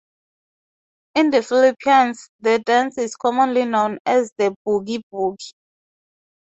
[1.13, 5.53] In the Philippines, the dance is commonly known as the "Boogie Boogie".